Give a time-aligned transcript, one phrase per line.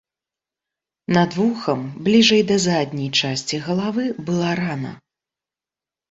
[1.17, 4.95] Над вухам, бліжэй да задняй часці галавы, была рана.